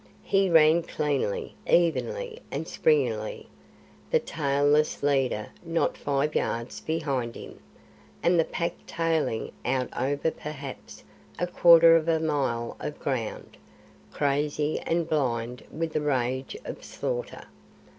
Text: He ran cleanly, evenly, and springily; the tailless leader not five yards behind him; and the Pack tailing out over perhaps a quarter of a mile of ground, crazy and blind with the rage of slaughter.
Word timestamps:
He 0.23 0.49
ran 0.49 0.81
cleanly, 0.81 1.53
evenly, 1.67 2.41
and 2.49 2.67
springily; 2.67 3.47
the 4.09 4.17
tailless 4.17 5.03
leader 5.03 5.49
not 5.63 5.95
five 5.95 6.33
yards 6.33 6.79
behind 6.79 7.35
him; 7.35 7.59
and 8.23 8.39
the 8.39 8.43
Pack 8.43 8.73
tailing 8.87 9.51
out 9.63 9.89
over 9.95 10.31
perhaps 10.31 11.03
a 11.37 11.45
quarter 11.45 11.95
of 11.95 12.07
a 12.07 12.19
mile 12.19 12.77
of 12.79 12.97
ground, 12.97 13.57
crazy 14.11 14.79
and 14.79 15.07
blind 15.07 15.63
with 15.69 15.93
the 15.93 16.01
rage 16.01 16.57
of 16.65 16.83
slaughter. 16.83 17.43